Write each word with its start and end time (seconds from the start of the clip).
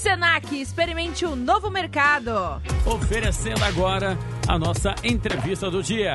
Senac, 0.00 0.58
experimente 0.58 1.26
o 1.26 1.32
um 1.32 1.36
novo 1.36 1.68
mercado. 1.68 2.32
Oferecendo 2.86 3.62
agora 3.62 4.16
a 4.48 4.58
nossa 4.58 4.94
entrevista 5.04 5.70
do 5.70 5.82
dia. 5.82 6.14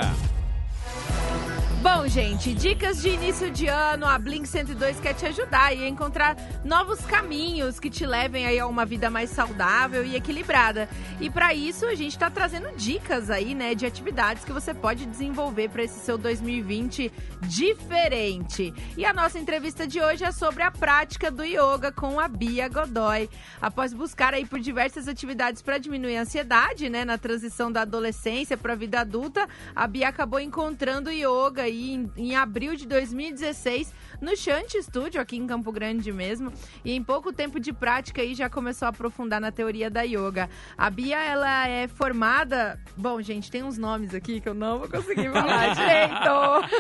Bom, 1.83 1.95
gente, 2.07 2.54
dicas 2.54 3.02
de 3.02 3.10
início 3.10 3.49
de 3.49 3.68
ano, 3.68 4.05
a 4.05 4.18
Blink 4.20 4.47
102 4.47 5.00
quer 5.00 5.13
te 5.13 5.25
ajudar 5.25 5.75
e 5.75 5.88
encontrar 5.88 6.36
novos 6.63 7.00
caminhos 7.02 7.79
que 7.79 7.89
te 7.89 8.05
levem 8.05 8.46
aí 8.46 8.59
a 8.59 8.68
uma 8.68 8.86
vida 8.86 9.09
mais 9.09 9.29
saudável 9.29 10.05
e 10.05 10.15
equilibrada. 10.15 10.88
E 11.20 11.29
para 11.29 11.54
isso, 11.54 11.86
a 11.86 11.96
gente 11.96 12.11
está 12.11 12.29
trazendo 12.29 12.75
dicas 12.75 13.29
aí, 13.29 13.55
né, 13.55 13.73
de 13.73 13.86
atividades 13.86 14.43
que 14.43 14.52
você 14.52 14.73
pode 14.73 15.05
desenvolver 15.05 15.70
para 15.70 15.83
esse 15.83 16.00
seu 16.00 16.18
2020 16.18 17.11
diferente. 17.43 18.74
E 18.96 19.06
a 19.06 19.14
nossa 19.14 19.39
entrevista 19.39 19.87
de 19.87 20.00
hoje 20.00 20.24
é 20.24 20.32
sobre 20.32 20.64
a 20.64 20.71
prática 20.71 21.32
do 21.32 21.43
yoga 21.43 21.92
com 21.92 22.19
a 22.19 22.28
Bia 22.28 22.68
Godoy. 22.68 23.29
Após 23.61 23.93
buscar 23.93 24.33
aí 24.33 24.46
por 24.46 24.60
diversas 24.60 25.07
atividades 25.07 25.61
para 25.61 25.78
diminuir 25.78 26.18
a 26.18 26.21
ansiedade, 26.21 26.89
né, 26.89 27.04
na 27.04 27.18
transição 27.18 27.71
da 27.71 27.82
adolescência 27.82 28.57
para 28.57 28.74
a 28.74 28.75
vida 28.75 29.00
adulta, 29.00 29.47
a 29.75 29.87
Bia 29.87 30.10
acabou 30.10 30.39
encontrando 30.39 31.11
yoga 31.11 31.64
aí 31.64 31.94
em, 31.95 32.11
em 32.16 32.35
abril 32.35 32.75
de 32.75 32.88
2016 32.88 33.94
no 34.22 34.35
Chante 34.35 34.81
Studio, 34.81 35.19
aqui 35.19 35.38
em 35.38 35.47
Campo 35.47 35.72
Grande 35.72 36.11
mesmo. 36.11 36.52
E 36.83 36.94
em 36.94 37.03
pouco 37.03 37.33
tempo 37.33 37.59
de 37.59 37.73
prática 37.73 38.21
aí 38.21 38.33
já 38.33 38.49
começou 38.49 38.85
a 38.85 38.89
aprofundar 38.89 39.41
na 39.41 39.52
teoria 39.52 39.89
da 39.89 40.02
yoga. 40.02 40.49
A 40.77 40.89
Bia, 40.89 41.21
ela 41.21 41.67
é 41.67 41.88
formada. 41.88 42.80
Bom, 42.95 43.21
gente, 43.21 43.52
tem 43.52 43.63
uns 43.63 43.77
nomes 43.77 44.13
aqui 44.13 44.39
que 44.39 44.47
eu 44.47 44.53
não 44.53 44.80
vou 44.80 44.89
conseguir 44.89 45.30
falar 45.31 45.73
direito. 45.75 46.75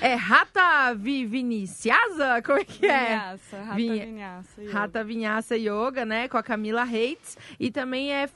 é 0.00 0.14
Rata 0.14 0.94
Viniciasa? 0.94 2.42
Como 2.42 2.58
é 2.58 2.64
que 2.64 2.86
é? 2.86 3.08
Vinhaça, 3.08 3.62
Rata 3.62 3.74
Vinha... 3.76 4.06
Vinhaça. 4.06 4.62
Yoga. 4.62 4.72
Rata 4.72 5.04
Vinhaça 5.04 5.56
Yoga, 5.56 6.04
né? 6.04 6.28
Com 6.28 6.36
a 6.36 6.42
Camila 6.42 6.84
Reitz. 6.84 7.38
E 7.58 7.70
também 7.70 8.12
é, 8.12 8.28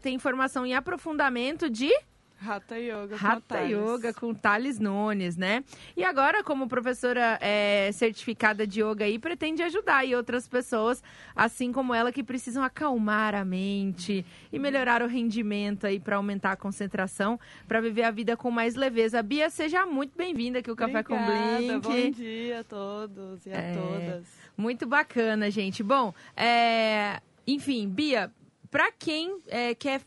tem 0.00 0.18
formação 0.18 0.66
em 0.66 0.74
aprofundamento 0.74 1.70
de. 1.70 1.90
Hatha 2.40 2.76
Yoga 2.76 3.16
com 3.18 3.56
Yoga 3.56 4.12
com 4.12 4.34
Thales 4.34 4.78
Nunes, 4.78 5.36
né? 5.36 5.64
E 5.96 6.04
agora, 6.04 6.42
como 6.42 6.68
professora 6.68 7.38
é, 7.40 7.90
certificada 7.92 8.66
de 8.66 8.82
yoga 8.82 9.04
aí, 9.04 9.18
pretende 9.18 9.62
ajudar 9.62 9.98
aí 9.98 10.14
outras 10.14 10.46
pessoas, 10.46 11.02
assim 11.34 11.72
como 11.72 11.94
ela, 11.94 12.12
que 12.12 12.22
precisam 12.22 12.62
acalmar 12.62 13.34
a 13.34 13.44
mente 13.44 14.24
e 14.52 14.58
melhorar 14.58 15.02
o 15.02 15.06
rendimento 15.06 15.86
aí 15.86 15.98
para 15.98 16.16
aumentar 16.16 16.52
a 16.52 16.56
concentração, 16.56 17.38
para 17.66 17.80
viver 17.80 18.02
a 18.02 18.10
vida 18.10 18.36
com 18.36 18.50
mais 18.50 18.74
leveza. 18.74 19.22
Bia, 19.22 19.48
seja 19.48 19.86
muito 19.86 20.16
bem-vinda 20.16 20.58
aqui 20.58 20.70
ao 20.70 20.76
Café 20.76 21.02
com 21.02 21.16
Blink. 21.16 21.80
Bom 21.80 22.10
dia 22.10 22.60
a 22.60 22.64
todos 22.64 23.46
e 23.46 23.50
a 23.50 23.56
é, 23.56 23.74
todas. 23.74 24.26
Muito 24.56 24.86
bacana, 24.86 25.50
gente. 25.50 25.82
Bom, 25.82 26.14
é... 26.36 27.20
enfim, 27.46 27.88
Bia, 27.88 28.30
para 28.74 28.90
quem 28.90 29.40
é, 29.46 29.72
quer 29.72 30.00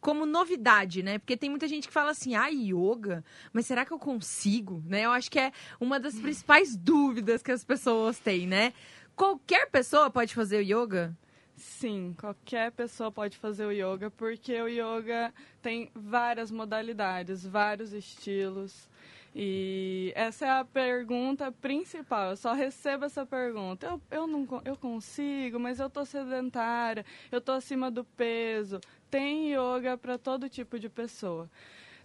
como 0.00 0.26
novidade, 0.26 1.04
né? 1.04 1.20
Porque 1.20 1.36
tem 1.36 1.48
muita 1.48 1.68
gente 1.68 1.86
que 1.86 1.94
fala 1.94 2.10
assim, 2.10 2.34
ah, 2.34 2.48
yoga, 2.48 3.24
mas 3.52 3.64
será 3.64 3.84
que 3.84 3.92
eu 3.92 3.98
consigo? 3.98 4.82
Né? 4.84 5.02
Eu 5.02 5.12
acho 5.12 5.30
que 5.30 5.38
é 5.38 5.52
uma 5.80 6.00
das 6.00 6.18
principais 6.18 6.74
dúvidas 6.76 7.44
que 7.44 7.52
as 7.52 7.62
pessoas 7.62 8.18
têm, 8.18 8.44
né? 8.44 8.72
Qualquer 9.14 9.70
pessoa 9.70 10.10
pode 10.10 10.34
fazer 10.34 10.62
yoga? 10.62 11.16
Sim, 11.54 12.12
qualquer 12.18 12.72
pessoa 12.72 13.12
pode 13.12 13.36
fazer 13.36 13.64
o 13.66 13.70
yoga, 13.70 14.10
porque 14.10 14.60
o 14.60 14.66
yoga 14.66 15.32
tem 15.62 15.88
várias 15.94 16.50
modalidades, 16.50 17.46
vários 17.46 17.92
estilos. 17.92 18.90
E 19.34 20.12
essa 20.14 20.46
é 20.46 20.50
a 20.50 20.64
pergunta 20.64 21.52
principal. 21.52 22.30
Eu 22.30 22.36
só 22.36 22.52
recebo 22.52 23.04
essa 23.04 23.24
pergunta. 23.26 23.86
Eu, 23.86 24.02
eu 24.10 24.26
não 24.26 24.46
eu 24.64 24.76
consigo, 24.76 25.58
mas 25.58 25.78
eu 25.78 25.90
tô 25.90 26.04
sedentária, 26.04 27.04
eu 27.30 27.40
tô 27.40 27.52
acima 27.52 27.90
do 27.90 28.04
peso. 28.04 28.80
Tem 29.10 29.52
yoga 29.52 29.96
para 29.96 30.18
todo 30.18 30.48
tipo 30.48 30.78
de 30.78 30.88
pessoa. 30.88 31.48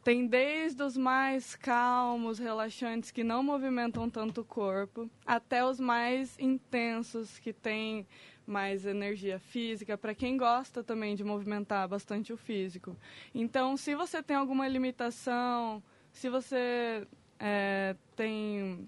Tem 0.03 0.27
desde 0.27 0.83
os 0.83 0.97
mais 0.97 1.55
calmos, 1.55 2.37
relaxantes, 2.37 3.09
que 3.09 3.23
não 3.23 3.41
movimentam 3.41 4.09
tanto 4.09 4.41
o 4.41 4.45
corpo, 4.45 5.09
até 5.25 5.65
os 5.65 5.79
mais 5.79 6.37
intensos, 6.37 7.39
que 7.39 7.53
têm 7.53 8.05
mais 8.45 8.85
energia 8.85 9.39
física, 9.39 9.97
para 9.97 10.13
quem 10.13 10.35
gosta 10.35 10.83
também 10.83 11.15
de 11.15 11.23
movimentar 11.23 11.87
bastante 11.87 12.33
o 12.33 12.37
físico. 12.37 12.97
Então, 13.33 13.77
se 13.77 13.95
você 13.95 14.21
tem 14.21 14.35
alguma 14.35 14.67
limitação, 14.67 15.81
se 16.13 16.29
você 16.29 17.05
é, 17.39 17.95
tem 18.15 18.87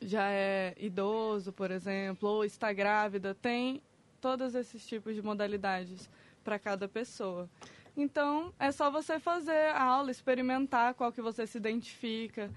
já 0.00 0.30
é 0.30 0.74
idoso, 0.78 1.52
por 1.52 1.70
exemplo, 1.70 2.28
ou 2.28 2.44
está 2.44 2.72
grávida, 2.72 3.34
tem 3.34 3.82
todos 4.20 4.54
esses 4.54 4.86
tipos 4.86 5.14
de 5.14 5.22
modalidades 5.22 6.08
para 6.44 6.58
cada 6.58 6.88
pessoa. 6.88 7.48
Então, 7.96 8.52
é 8.58 8.70
só 8.70 8.90
você 8.90 9.18
fazer 9.18 9.70
a 9.70 9.82
aula, 9.82 10.10
experimentar 10.10 10.94
qual 10.94 11.10
que 11.10 11.22
você 11.22 11.46
se 11.46 11.56
identifica. 11.56 12.50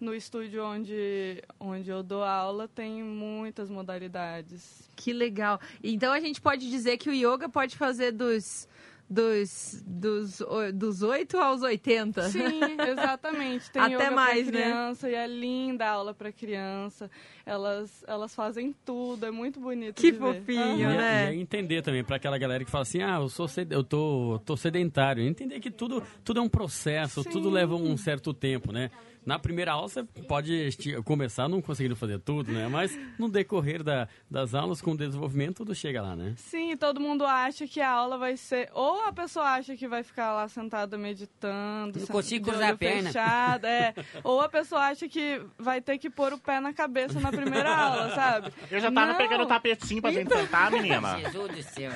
No 0.00 0.14
estúdio 0.14 0.64
onde, 0.64 1.42
onde 1.58 1.90
eu 1.90 2.02
dou 2.02 2.22
aula, 2.22 2.68
tem 2.68 3.02
muitas 3.02 3.70
modalidades. 3.70 4.88
Que 4.94 5.12
legal. 5.12 5.60
Então, 5.82 6.12
a 6.12 6.20
gente 6.20 6.40
pode 6.40 6.68
dizer 6.68 6.96
que 6.98 7.08
o 7.08 7.12
yoga 7.12 7.48
pode 7.48 7.76
fazer 7.76 8.12
dos 8.12 8.68
dos, 9.08 9.82
dos, 9.86 10.42
dos 10.74 11.02
8 11.02 11.36
aos 11.38 11.62
80. 11.62 12.22
Sim, 12.30 12.40
exatamente. 12.88 13.70
Tem 13.70 13.82
Até 13.82 14.10
mais, 14.10 14.46
né? 14.46 14.52
criança 14.52 15.06
né? 15.06 15.12
e 15.12 15.16
é 15.16 15.26
linda 15.26 15.84
a 15.86 15.90
aula 15.90 16.14
para 16.14 16.32
criança. 16.32 17.10
Elas, 17.44 18.04
elas 18.06 18.34
fazem 18.34 18.74
tudo, 18.84 19.26
é 19.26 19.30
muito 19.30 19.60
bonito 19.60 20.00
Que 20.00 20.12
fofinho, 20.12 20.88
ver. 20.88 20.96
né? 20.96 21.34
E, 21.34 21.36
e 21.36 21.40
entender 21.40 21.82
também 21.82 22.02
para 22.02 22.16
aquela 22.16 22.38
galera 22.38 22.64
que 22.64 22.70
fala 22.70 22.82
assim: 22.82 23.02
"Ah, 23.02 23.18
eu 23.20 23.28
sou 23.28 23.46
eu 23.70 23.84
tô, 23.84 24.40
tô 24.44 24.56
sedentário". 24.56 25.22
Entender 25.22 25.60
que 25.60 25.70
tudo 25.70 26.02
tudo 26.24 26.40
é 26.40 26.42
um 26.42 26.48
processo, 26.48 27.22
Sim. 27.22 27.30
tudo 27.30 27.50
leva 27.50 27.74
um 27.74 27.96
certo 27.96 28.32
tempo, 28.32 28.72
né? 28.72 28.90
Na 29.26 29.38
primeira 29.38 29.72
aula 29.72 29.88
você 29.88 30.02
pode 30.02 30.70
começar 31.04 31.48
não 31.48 31.62
conseguindo 31.62 31.96
fazer 31.96 32.18
tudo, 32.18 32.52
né? 32.52 32.68
Mas 32.68 32.98
no 33.18 33.28
decorrer 33.28 33.82
da, 33.82 34.08
das 34.30 34.54
aulas, 34.54 34.80
com 34.80 34.92
o 34.92 34.96
desenvolvimento, 34.96 35.58
tudo 35.58 35.74
chega 35.74 36.02
lá, 36.02 36.14
né? 36.14 36.34
Sim, 36.36 36.76
todo 36.76 37.00
mundo 37.00 37.24
acha 37.24 37.66
que 37.66 37.80
a 37.80 37.90
aula 37.90 38.18
vai 38.18 38.36
ser... 38.36 38.70
Ou 38.72 39.02
a 39.06 39.12
pessoa 39.12 39.46
acha 39.46 39.76
que 39.76 39.88
vai 39.88 40.02
ficar 40.02 40.32
lá 40.32 40.48
sentada 40.48 40.98
meditando... 40.98 41.98
Não 41.98 42.06
consigo 42.06 42.50
cruzar 42.50 42.72
a 42.72 42.76
perna. 42.76 43.10
Fechado, 43.10 43.66
é. 43.66 43.94
Ou 44.22 44.40
a 44.40 44.48
pessoa 44.48 44.82
acha 44.82 45.08
que 45.08 45.40
vai 45.58 45.80
ter 45.80 45.98
que 45.98 46.10
pôr 46.10 46.32
o 46.32 46.38
pé 46.38 46.60
na 46.60 46.72
cabeça 46.72 47.20
na 47.20 47.30
primeira 47.30 47.74
aula, 47.74 48.14
sabe? 48.14 48.52
Eu 48.70 48.80
já 48.80 48.90
tava 48.90 49.12
não. 49.12 49.18
pegando 49.18 49.44
o 49.44 49.46
tapetinho 49.46 50.02
pra 50.02 50.12
então... 50.12 50.38
sentar, 50.38 50.70
menina. 50.70 51.18
Jesus 51.20 51.48
do 51.48 51.62
céu. 51.62 51.92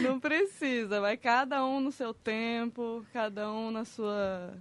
Não 0.00 0.20
precisa, 0.20 1.00
vai 1.00 1.16
cada 1.16 1.64
um 1.64 1.80
no 1.80 1.92
seu 1.92 2.14
tempo, 2.14 3.04
cada 3.12 3.50
um 3.50 3.70
na 3.70 3.84
sua 3.84 4.52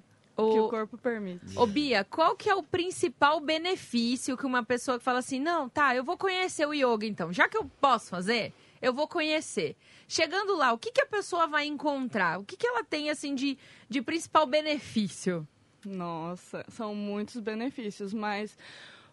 o... 0.42 0.54
que 0.54 0.60
o 0.60 0.70
corpo 0.70 0.98
permite. 0.98 1.58
Ô, 1.58 1.66
Bia, 1.66 2.04
qual 2.04 2.36
que 2.36 2.50
é 2.50 2.56
o 2.56 2.64
principal 2.64 3.40
benefício 3.40 4.38
que 4.38 4.46
uma 4.46 4.64
pessoa 4.64 4.98
que 4.98 5.04
fala 5.04 5.20
assim, 5.20 5.40
não, 5.40 5.70
tá, 5.70 5.96
eu 5.96 6.04
vou 6.04 6.18
conhecer 6.18 6.68
o 6.68 6.74
yoga 6.74 7.06
então, 7.06 7.32
já 7.32 7.48
que 7.48 7.58
eu 7.58 7.70
posso 7.80 8.10
fazer, 8.10 8.54
eu 8.82 8.94
vou 8.94 9.08
conhecer. 9.08 9.76
Chegando 10.08 10.56
lá, 10.56 10.72
o 10.74 10.78
que, 10.78 10.92
que 10.92 11.02
a 11.02 11.06
pessoa 11.06 11.48
vai 11.48 11.66
encontrar? 11.66 12.40
O 12.40 12.44
que, 12.44 12.56
que 12.56 12.68
ela 12.68 12.84
tem, 12.84 13.10
assim, 13.10 13.36
de, 13.36 13.58
de 13.90 14.02
principal 14.02 14.46
benefício? 14.46 15.48
Nossa, 15.86 16.66
são 16.70 16.94
muitos 16.94 17.40
benefícios, 17.40 18.14
mas 18.14 18.58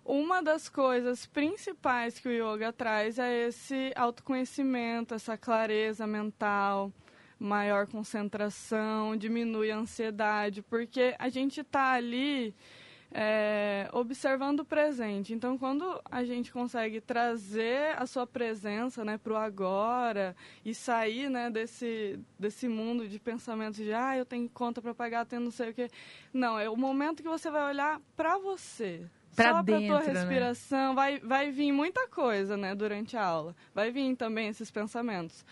uma 0.04 0.42
das 0.42 0.69
coisas 0.69 1.26
principais 1.26 2.19
que 2.19 2.28
o 2.28 2.32
yoga 2.32 2.72
traz 2.72 3.19
é 3.19 3.48
esse 3.48 3.92
autoconhecimento, 3.97 5.15
essa 5.15 5.36
clareza 5.36 6.06
mental, 6.06 6.92
maior 7.38 7.86
concentração, 7.86 9.16
diminui 9.16 9.70
a 9.70 9.76
ansiedade, 9.76 10.62
porque 10.62 11.14
a 11.19 11.28
gente 11.28 11.60
está 11.60 11.92
ali 11.92 12.54
é, 13.12 13.88
observando 13.92 14.60
o 14.60 14.64
presente. 14.64 15.32
Então, 15.32 15.56
quando 15.56 16.00
a 16.10 16.24
gente 16.24 16.52
consegue 16.52 17.00
trazer 17.00 17.97
a 17.97 18.06
sua 18.06 18.26
presença 18.26 19.04
né, 19.04 19.19
para 19.19 19.32
o 19.32 19.36
agora 19.36 20.34
e 20.64 20.74
sair 20.74 21.30
né, 21.30 21.50
desse, 21.50 22.18
desse 22.38 22.68
mundo 22.68 23.09
de 23.09 23.18
pensamentos 23.18 23.77
de 23.77 23.92
ah, 23.92 24.16
eu 24.16 24.24
tenho 24.24 24.48
conta 24.48 24.82
para 24.82 24.94
pagar, 24.94 25.27
tenho 25.27 25.42
não 25.42 25.50
sei 25.50 25.71
o 25.71 25.74
quê. 25.74 25.89
Não, 26.32 26.59
é 26.59 26.68
o 26.68 26.77
momento 26.77 27.22
que 27.22 27.28
você 27.28 27.50
vai 27.50 27.71
olhar 27.71 28.00
para 28.16 28.39
você. 28.39 29.03
Pra 29.34 29.53
Só 29.53 29.62
para 29.62 29.80
tua 29.80 30.00
né? 30.00 30.12
respiração, 30.12 30.89
né? 30.91 30.94
vai, 30.94 31.18
vai 31.21 31.50
vir 31.50 31.71
muita 31.71 32.09
coisa 32.09 32.56
né, 32.56 32.74
durante 32.74 33.18
a 33.18 33.24
aula. 33.24 33.54
Vai 33.74 33.91
vir 33.91 34.16
também 34.16 34.48
esses 34.48 34.71
pensamentos 34.71 35.44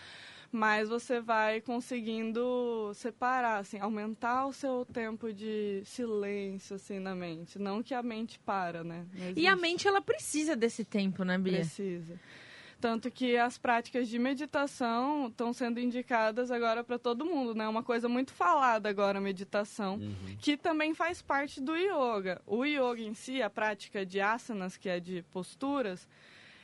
mas 0.55 0.87
você 0.87 1.19
vai 1.19 1.59
conseguindo 1.59 2.89
separar, 2.95 3.57
assim, 3.57 3.77
aumentar 3.77 4.45
o 4.45 4.53
seu 4.53 4.85
tempo 4.85 5.33
de 5.33 5.81
silêncio, 5.83 6.77
assim, 6.77 6.97
na 6.97 7.13
mente. 7.13 7.59
Não 7.59 7.83
que 7.83 7.93
a 7.93 8.01
mente 8.01 8.39
para, 8.39 8.81
né? 8.81 9.05
E 9.35 9.47
a 9.47 9.55
mente, 9.55 9.85
ela 9.85 10.01
precisa 10.01 10.55
desse 10.55 10.85
tempo, 10.85 11.25
né, 11.25 11.37
Bia? 11.37 11.57
Precisa. 11.57 12.17
Tanto 12.79 13.11
que 13.11 13.35
as 13.35 13.57
práticas 13.57 14.07
de 14.07 14.17
meditação 14.17 15.27
estão 15.27 15.51
sendo 15.51 15.79
indicadas 15.79 16.49
agora 16.49 16.85
para 16.85 16.97
todo 16.97 17.25
mundo, 17.25 17.53
né? 17.53 17.67
Uma 17.67 17.83
coisa 17.83 18.07
muito 18.07 18.31
falada 18.31 18.87
agora, 18.87 19.17
a 19.17 19.21
meditação, 19.21 19.95
uhum. 19.95 20.37
que 20.39 20.55
também 20.55 20.93
faz 20.93 21.21
parte 21.21 21.59
do 21.59 21.75
yoga. 21.75 22.41
O 22.45 22.63
yoga 22.63 23.01
em 23.01 23.13
si, 23.13 23.41
a 23.41 23.49
prática 23.49 24.05
de 24.05 24.21
asanas, 24.21 24.77
que 24.77 24.87
é 24.87 25.01
de 25.01 25.21
posturas, 25.33 26.07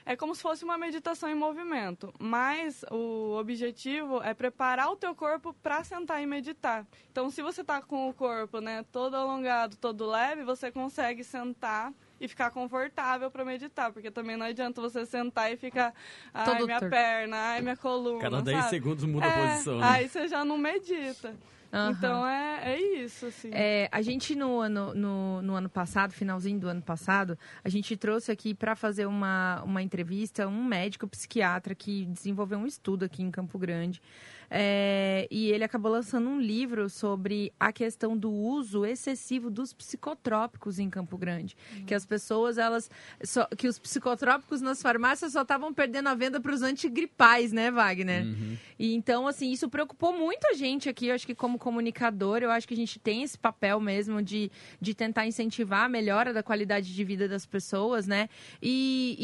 é 0.05 0.15
como 0.15 0.33
se 0.35 0.41
fosse 0.41 0.63
uma 0.63 0.77
meditação 0.77 1.29
em 1.29 1.35
movimento, 1.35 2.13
mas 2.19 2.83
o 2.91 3.35
objetivo 3.39 4.21
é 4.23 4.33
preparar 4.33 4.89
o 4.89 4.95
teu 4.95 5.13
corpo 5.15 5.53
para 5.61 5.83
sentar 5.83 6.21
e 6.21 6.25
meditar. 6.25 6.85
Então, 7.11 7.29
se 7.29 7.41
você 7.41 7.61
está 7.61 7.81
com 7.81 8.09
o 8.09 8.13
corpo, 8.13 8.59
né, 8.59 8.83
todo 8.91 9.15
alongado, 9.15 9.75
todo 9.77 10.05
leve, 10.05 10.43
você 10.43 10.71
consegue 10.71 11.23
sentar 11.23 11.93
e 12.19 12.27
ficar 12.27 12.51
confortável 12.51 13.31
para 13.31 13.43
meditar, 13.43 13.91
porque 13.91 14.11
também 14.11 14.37
não 14.37 14.45
adianta 14.45 14.79
você 14.79 15.05
sentar 15.05 15.51
e 15.51 15.57
ficar, 15.57 15.93
ai, 16.33 16.45
Todo 16.45 16.65
minha 16.65 16.79
torto. 16.79 16.91
perna, 16.95 17.35
ai, 17.37 17.61
minha 17.61 17.75
coluna, 17.75 18.21
Cada 18.21 18.41
10 18.41 18.57
sabe? 18.57 18.69
segundos 18.69 19.03
muda 19.05 19.25
a 19.25 19.29
É, 19.29 19.47
posição. 19.51 19.79
Né? 19.79 19.87
Aí 19.89 20.07
você 20.09 20.27
já 20.27 20.45
não 20.45 20.57
medita. 20.57 21.35
Aham. 21.71 21.91
Então 21.91 22.27
é, 22.27 22.73
é 22.73 22.81
isso, 23.03 23.25
assim. 23.27 23.49
É, 23.53 23.87
a 23.91 24.01
gente 24.01 24.35
no 24.35 24.59
ano, 24.59 24.93
no, 24.93 25.41
no 25.41 25.55
ano 25.55 25.69
passado, 25.69 26.11
finalzinho 26.11 26.59
do 26.59 26.67
ano 26.67 26.81
passado, 26.81 27.37
a 27.63 27.69
gente 27.69 27.95
trouxe 27.95 28.31
aqui 28.31 28.53
para 28.53 28.75
fazer 28.75 29.05
uma, 29.05 29.61
uma 29.63 29.81
entrevista 29.81 30.47
um 30.47 30.63
médico 30.63 31.07
psiquiatra 31.07 31.73
que 31.73 32.05
desenvolveu 32.07 32.59
um 32.59 32.65
estudo 32.65 33.05
aqui 33.05 33.23
em 33.23 33.31
Campo 33.31 33.57
Grande. 33.57 34.01
É, 34.53 35.29
e 35.31 35.49
ele 35.49 35.63
acabou 35.63 35.89
lançando 35.89 36.29
um 36.29 36.37
livro 36.41 36.89
sobre 36.89 37.53
a 37.57 37.71
questão 37.71 38.17
do 38.17 38.29
uso 38.29 38.85
excessivo 38.85 39.49
dos 39.49 39.71
psicotrópicos 39.71 40.77
em 40.77 40.89
Campo 40.89 41.17
Grande. 41.17 41.55
Que 41.87 41.93
as 41.95 42.05
pessoas, 42.05 42.57
elas. 42.57 42.91
só- 43.23 43.45
que 43.57 43.65
os 43.69 43.79
psicotrópicos 43.79 44.59
nas 44.59 44.81
farmácias 44.81 45.31
só 45.31 45.43
estavam 45.43 45.73
perdendo 45.73 46.09
a 46.09 46.15
venda 46.15 46.41
para 46.41 46.53
os 46.53 46.61
antigripais, 46.61 47.53
né, 47.53 47.71
Wagner? 47.71 48.25
Uhum. 48.25 48.57
E 48.77 48.93
então, 48.93 49.25
assim, 49.25 49.51
isso 49.51 49.69
preocupou 49.69 50.11
muito 50.11 50.45
a 50.47 50.53
gente 50.53 50.89
aqui. 50.89 51.07
Eu 51.07 51.15
acho 51.15 51.25
que 51.25 51.33
como 51.35 51.57
comunicador, 51.57 52.39
eu 52.43 52.51
acho 52.51 52.67
que 52.67 52.73
a 52.73 52.77
gente 52.77 52.99
tem 52.99 53.23
esse 53.23 53.37
papel 53.37 53.79
mesmo 53.79 54.21
de, 54.21 54.51
de 54.81 54.93
tentar 54.93 55.25
incentivar 55.25 55.85
a 55.85 55.89
melhora 55.89 56.33
da 56.33 56.43
qualidade 56.43 56.93
de 56.93 57.03
vida 57.05 57.25
das 57.25 57.45
pessoas, 57.45 58.05
né? 58.05 58.27
E, 58.61 59.15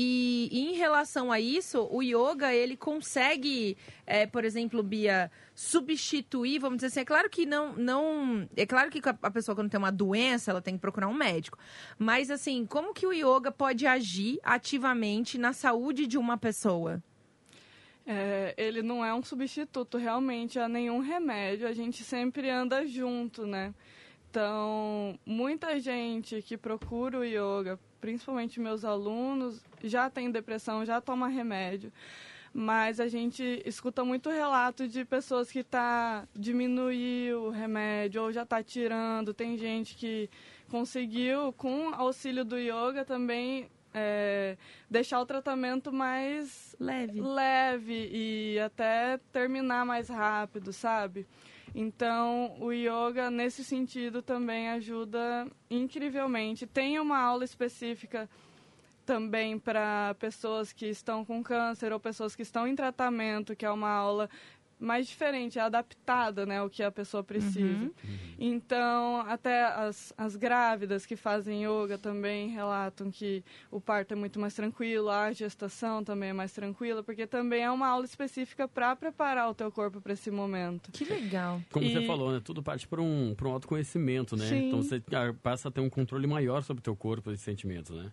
e- 0.51 0.57
e 0.57 0.69
em 0.69 0.75
relação 0.77 1.33
a 1.33 1.39
isso, 1.41 1.85
o 1.91 2.01
yoga, 2.01 2.53
ele 2.53 2.77
consegue, 2.77 3.75
é, 4.07 4.25
por 4.25 4.45
exemplo, 4.45 4.81
Bia, 4.81 5.29
substituir, 5.53 6.59
vamos 6.59 6.77
dizer 6.77 6.87
assim, 6.87 7.01
é 7.01 7.05
claro 7.05 7.29
que 7.29 7.45
não, 7.45 7.73
não... 7.73 8.47
É 8.55 8.65
claro 8.65 8.89
que 8.89 9.01
a 9.03 9.29
pessoa 9.29 9.53
quando 9.53 9.69
tem 9.69 9.77
uma 9.77 9.91
doença, 9.91 10.49
ela 10.49 10.61
tem 10.61 10.75
que 10.75 10.79
procurar 10.79 11.09
um 11.09 11.13
médico. 11.13 11.59
Mas, 11.99 12.31
assim, 12.31 12.65
como 12.65 12.93
que 12.93 13.05
o 13.05 13.11
yoga 13.11 13.51
pode 13.51 13.85
agir 13.85 14.39
ativamente 14.41 15.37
na 15.37 15.51
saúde 15.51 16.07
de 16.07 16.17
uma 16.17 16.37
pessoa? 16.37 17.03
É, 18.05 18.53
ele 18.57 18.81
não 18.81 19.03
é 19.03 19.13
um 19.13 19.21
substituto 19.21 19.97
realmente 19.97 20.57
a 20.57 20.69
nenhum 20.69 20.99
remédio, 20.99 21.67
a 21.67 21.73
gente 21.73 22.01
sempre 22.05 22.49
anda 22.49 22.87
junto, 22.87 23.45
né? 23.45 23.73
Então, 24.29 25.19
muita 25.25 25.77
gente 25.81 26.41
que 26.41 26.55
procura 26.55 27.19
o 27.19 27.25
yoga, 27.25 27.77
principalmente 27.99 28.61
meus 28.61 28.85
alunos, 28.85 29.61
já 29.83 30.09
tem 30.09 30.31
depressão, 30.31 30.85
já 30.85 31.01
toma 31.01 31.27
remédio. 31.27 31.91
Mas 32.53 32.99
a 32.99 33.07
gente 33.07 33.61
escuta 33.65 34.03
muito 34.03 34.29
relato 34.29 34.87
de 34.87 35.05
pessoas 35.05 35.51
que 35.51 35.63
tá 35.63 36.27
diminuiu 36.35 37.43
o 37.43 37.49
remédio 37.49 38.23
ou 38.23 38.31
já 38.31 38.45
tá 38.45 38.63
tirando. 38.63 39.33
Tem 39.33 39.57
gente 39.57 39.95
que 39.95 40.29
conseguiu, 40.69 41.53
com 41.53 41.93
auxílio 41.93 42.43
do 42.43 42.57
yoga, 42.57 43.05
também 43.05 43.69
é, 43.93 44.57
deixar 44.89 45.19
o 45.19 45.25
tratamento 45.25 45.91
mais 45.91 46.75
Leve. 46.79 47.19
leve 47.19 48.09
e 48.11 48.59
até 48.59 49.17
terminar 49.31 49.85
mais 49.85 50.09
rápido, 50.09 50.71
sabe? 50.71 51.25
Então, 51.75 52.55
o 52.59 52.71
yoga, 52.71 53.29
nesse 53.29 53.63
sentido, 53.63 54.21
também 54.21 54.69
ajuda 54.69 55.47
incrivelmente. 55.69 56.65
Tem 56.65 56.99
uma 56.99 57.19
aula 57.19 57.43
específica 57.43 58.29
também 59.07 59.57
para 59.57 60.13
pessoas 60.19 60.73
que 60.73 60.85
estão 60.85 61.23
com 61.23 61.41
câncer 61.41 61.93
ou 61.93 61.99
pessoas 61.99 62.35
que 62.35 62.41
estão 62.41 62.67
em 62.67 62.75
tratamento, 62.75 63.55
que 63.55 63.65
é 63.65 63.71
uma 63.71 63.89
aula 63.89 64.29
mais 64.79 65.07
diferente, 65.07 65.57
é 65.57 65.61
adaptada, 65.61 66.45
né, 66.45 66.59
ao 66.59 66.69
que 66.69 66.83
a 66.83 66.91
pessoa 66.91 67.23
precisa. 67.23 67.89
Então, 68.37 69.21
até 69.21 69.63
as, 69.63 70.13
as 70.15 70.35
grávidas 70.35 71.03
que 71.03 71.15
fazem 71.15 71.63
yoga 71.65 71.97
também 71.97 72.49
relatam 72.49 73.09
que 73.09 73.43
o 73.71 73.81
parto 73.81 74.11
é 74.11 74.15
muito 74.15 74.39
mais 74.39 74.53
tranquilo, 74.53 75.09
a 75.09 75.31
gestação 75.31 76.03
também 76.03 76.29
é 76.29 76.33
mais 76.33 76.51
tranquila, 76.51 77.01
porque 77.01 77.25
também 77.25 77.63
é 77.63 77.71
uma 77.71 77.87
aula 77.87 78.05
específica 78.05 78.67
para 78.67 78.95
preparar 78.95 79.49
o 79.49 79.55
teu 79.55 79.71
corpo 79.71 79.99
para 79.99 80.13
esse 80.13 80.29
momento. 80.29 80.91
Que 80.91 81.05
legal. 81.05 81.59
Como 81.71 81.83
E- 81.83 81.93
você 81.93 82.05
falou, 82.05 82.31
né? 82.31 82.41
Tudo 82.43 82.61
parte 82.61 82.87
para 82.87 83.01
um, 83.01 83.35
um 83.41 83.47
autoconhecimento, 83.49 84.35
né? 84.35 84.45
Sim. 84.47 84.67
Então 84.67 84.83
você 84.83 85.01
ah, 85.13 85.33
passa 85.41 85.69
a 85.69 85.71
ter 85.71 85.81
um 85.81 85.89
controle 85.89 86.27
maior 86.27 86.61
sobre 86.61 86.81
o 86.81 86.83
teu 86.83 86.95
corpo 86.95 87.31
e 87.31 87.37
sentimentos, 87.37 87.95
né? 87.95 88.11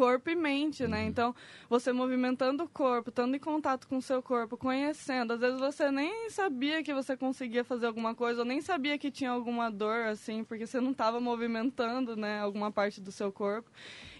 Corpo 0.00 0.30
e 0.30 0.34
mente, 0.34 0.86
né? 0.88 1.04
Então, 1.04 1.34
você 1.68 1.92
movimentando 1.92 2.64
o 2.64 2.68
corpo, 2.70 3.10
estando 3.10 3.34
em 3.34 3.38
contato 3.38 3.86
com 3.86 3.98
o 3.98 4.02
seu 4.02 4.22
corpo, 4.22 4.56
conhecendo. 4.56 5.34
Às 5.34 5.40
vezes 5.40 5.60
você 5.60 5.90
nem 5.90 6.30
sabia 6.30 6.82
que 6.82 6.94
você 6.94 7.14
conseguia 7.18 7.62
fazer 7.62 7.84
alguma 7.84 8.14
coisa, 8.14 8.40
ou 8.40 8.46
nem 8.46 8.62
sabia 8.62 8.96
que 8.96 9.10
tinha 9.10 9.30
alguma 9.30 9.70
dor, 9.70 10.06
assim, 10.06 10.42
porque 10.42 10.66
você 10.66 10.80
não 10.80 10.92
estava 10.92 11.20
movimentando, 11.20 12.16
né, 12.16 12.40
alguma 12.40 12.72
parte 12.72 12.98
do 12.98 13.12
seu 13.12 13.30
corpo. 13.30 13.70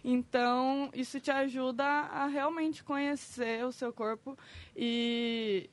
Então, 0.05 0.91
isso 0.93 1.19
te 1.19 1.31
ajuda 1.31 1.83
a 1.87 2.27
realmente 2.27 2.85
conhecer 2.85 3.65
o 3.65 3.73
seu 3.73 3.91
corpo 3.91 4.37
e 4.77 5.71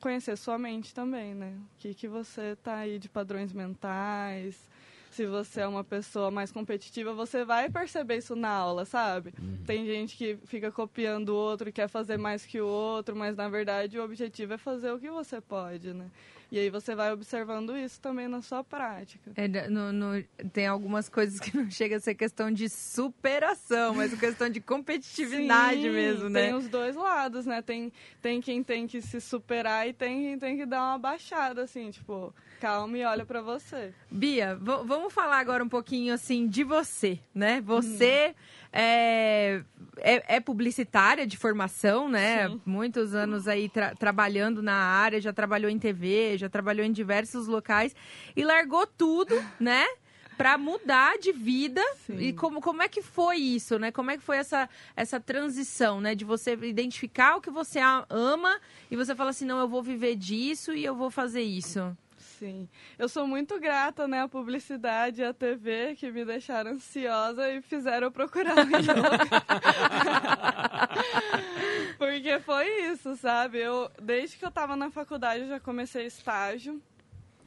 conhecer 0.00 0.36
sua 0.36 0.58
mente 0.58 0.92
também, 0.92 1.32
né? 1.32 1.56
O 1.76 1.78
que, 1.78 1.94
que 1.94 2.08
você 2.08 2.56
tá 2.56 2.78
aí 2.78 2.98
de 2.98 3.08
padrões 3.08 3.52
mentais, 3.52 4.68
se 5.14 5.26
você 5.26 5.60
é 5.60 5.66
uma 5.66 5.84
pessoa 5.84 6.30
mais 6.30 6.50
competitiva, 6.50 7.14
você 7.14 7.44
vai 7.44 7.70
perceber 7.70 8.16
isso 8.16 8.34
na 8.34 8.48
aula, 8.48 8.84
sabe? 8.84 9.32
Tem 9.64 9.86
gente 9.86 10.16
que 10.16 10.36
fica 10.44 10.72
copiando 10.72 11.28
o 11.28 11.36
outro 11.36 11.68
e 11.68 11.72
quer 11.72 11.88
fazer 11.88 12.16
mais 12.18 12.44
que 12.44 12.60
o 12.60 12.66
outro, 12.66 13.14
mas 13.14 13.36
na 13.36 13.48
verdade 13.48 13.98
o 13.98 14.04
objetivo 14.04 14.54
é 14.54 14.58
fazer 14.58 14.90
o 14.90 14.98
que 14.98 15.08
você 15.10 15.40
pode, 15.40 15.92
né? 15.94 16.06
E 16.50 16.58
aí 16.58 16.70
você 16.70 16.94
vai 16.94 17.12
observando 17.12 17.76
isso 17.76 18.00
também 18.00 18.28
na 18.28 18.40
sua 18.42 18.62
prática. 18.62 19.32
É, 19.34 19.48
no- 19.68 19.92
no- 19.92 20.22
tem 20.52 20.66
algumas 20.66 21.08
coisas 21.08 21.40
que 21.40 21.50
não 21.56 21.70
chega 21.70 21.96
a 21.96 22.00
ser 22.00 22.14
questão 22.14 22.50
de 22.50 22.68
superação, 22.68 23.94
mas 23.94 24.14
questão 24.14 24.48
de 24.48 24.60
competitividade 24.60 25.82
Sim, 25.82 25.90
mesmo, 25.90 26.28
né? 26.28 26.46
Tem 26.46 26.54
os 26.54 26.68
dois 26.68 26.94
lados, 26.96 27.46
né? 27.46 27.62
Tem, 27.62 27.92
tem 28.20 28.40
quem 28.40 28.62
tem 28.62 28.86
que 28.86 29.00
se 29.00 29.20
superar 29.20 29.88
e 29.88 29.92
tem 29.92 30.22
quem 30.22 30.38
tem 30.38 30.56
que 30.56 30.66
dar 30.66 30.82
uma 30.82 30.98
baixada, 30.98 31.62
assim, 31.62 31.90
tipo, 31.90 32.32
calma 32.64 32.96
e 32.96 33.04
olha 33.04 33.26
pra 33.26 33.42
você. 33.42 33.92
Bia, 34.10 34.56
vamos 34.56 35.12
falar 35.12 35.38
agora 35.38 35.62
um 35.62 35.68
pouquinho 35.68 36.14
assim 36.14 36.46
de 36.48 36.64
você, 36.64 37.18
né? 37.34 37.60
Você 37.60 38.34
é, 38.72 39.62
é, 39.98 40.36
é 40.36 40.40
publicitária 40.40 41.26
de 41.26 41.36
formação, 41.36 42.08
né? 42.08 42.48
Sim. 42.48 42.60
Muitos 42.64 43.14
anos 43.14 43.46
aí 43.46 43.68
tra- 43.68 43.94
trabalhando 43.94 44.62
na 44.62 44.74
área, 44.76 45.20
já 45.20 45.30
trabalhou 45.30 45.70
em 45.70 45.78
TV, 45.78 46.38
já 46.38 46.48
trabalhou 46.48 46.86
em 46.86 46.90
diversos 46.92 47.46
locais 47.46 47.94
e 48.34 48.42
largou 48.42 48.86
tudo, 48.86 49.34
né? 49.60 49.84
Pra 50.36 50.58
mudar 50.58 51.16
de 51.18 51.30
vida. 51.30 51.80
Sim. 52.06 52.18
E 52.18 52.32
como, 52.32 52.60
como 52.60 52.82
é 52.82 52.88
que 52.88 53.00
foi 53.02 53.36
isso, 53.36 53.78
né? 53.78 53.92
Como 53.92 54.10
é 54.10 54.16
que 54.16 54.22
foi 54.24 54.38
essa, 54.38 54.68
essa 54.96 55.20
transição, 55.20 56.00
né? 56.00 56.14
De 56.16 56.24
você 56.24 56.54
identificar 56.62 57.36
o 57.36 57.40
que 57.40 57.50
você 57.50 57.78
ama 58.10 58.58
e 58.90 58.96
você 58.96 59.14
fala 59.14 59.30
assim, 59.30 59.44
não, 59.44 59.60
eu 59.60 59.68
vou 59.68 59.80
viver 59.82 60.16
disso 60.16 60.72
e 60.72 60.82
eu 60.84 60.96
vou 60.96 61.08
fazer 61.08 61.42
isso. 61.42 61.96
Sim. 62.44 62.68
Eu 62.98 63.08
sou 63.08 63.26
muito 63.26 63.58
grata, 63.58 64.06
né, 64.06 64.20
à 64.20 64.28
publicidade 64.28 65.22
e 65.22 65.24
à 65.24 65.32
TV 65.32 65.96
que 65.96 66.10
me 66.10 66.26
deixaram 66.26 66.72
ansiosa 66.72 67.50
e 67.50 67.62
fizeram 67.62 68.12
procurar 68.12 68.54
o 68.54 68.68
yoga. 68.68 68.94
Porque 71.96 72.38
foi 72.40 72.68
isso, 72.92 73.16
sabe? 73.16 73.60
Eu, 73.60 73.90
desde 73.98 74.36
que 74.36 74.44
eu 74.44 74.50
tava 74.50 74.76
na 74.76 74.90
faculdade, 74.90 75.44
eu 75.44 75.48
já 75.48 75.58
comecei 75.58 76.04
estágio, 76.04 76.82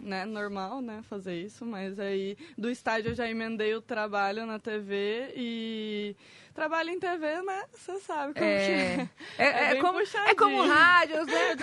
né? 0.01 0.25
Normal, 0.25 0.81
né? 0.81 1.03
Fazer 1.03 1.39
isso, 1.39 1.63
mas 1.63 1.99
aí 1.99 2.35
do 2.57 2.67
estágio 2.67 3.11
eu 3.11 3.15
já 3.15 3.29
emendei 3.29 3.75
o 3.75 3.81
trabalho 3.81 4.47
na 4.47 4.57
TV 4.57 5.31
e 5.35 6.15
trabalho 6.57 6.89
em 6.89 6.99
TV, 6.99 7.41
né? 7.43 7.65
Você 7.71 7.99
sabe 7.99 8.33
como 8.33 8.43
É, 8.43 8.57
que 8.65 8.71
é. 8.71 9.45
é, 9.45 9.63
é 9.65 9.73
bem 9.73 9.81
como, 9.83 9.99
é 9.99 10.35
como 10.35 10.65
rádio, 10.67 11.23
né? 11.23 11.55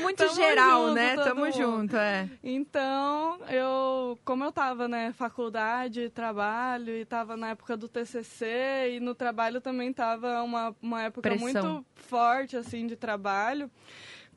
Muito 0.00 0.16
Tamo 0.16 0.34
geral, 0.34 0.82
junto, 0.84 0.94
né? 0.94 1.16
Tamo 1.16 1.40
mundo. 1.44 1.52
junto, 1.52 1.96
é. 1.98 2.30
Então, 2.42 3.38
eu, 3.50 4.18
como 4.24 4.42
eu 4.42 4.50
tava, 4.50 4.88
né, 4.88 5.12
faculdade, 5.12 6.08
trabalho, 6.08 6.96
e 6.96 7.04
tava 7.04 7.36
na 7.36 7.50
época 7.50 7.76
do 7.76 7.88
TCC, 7.88 8.92
e 8.96 9.00
no 9.00 9.14
trabalho 9.14 9.60
também 9.60 9.92
tava 9.92 10.42
uma, 10.42 10.74
uma 10.80 11.02
época 11.02 11.28
Pressão. 11.28 11.42
muito 11.72 11.86
forte, 11.94 12.56
assim, 12.56 12.86
de 12.86 12.96
trabalho, 12.96 13.70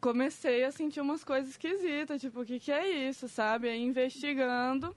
comecei 0.02 0.66
a 0.66 0.72
sentir 0.74 1.00
umas 1.00 1.24
coisas 1.24 1.52
esquisitas, 1.52 2.20
tipo, 2.20 2.42
o 2.42 2.46
que 2.46 2.60
que 2.60 2.72
é 2.72 2.86
isso, 3.08 3.30
sabe? 3.30 3.70
Aí, 3.70 3.82
investigando, 3.82 4.94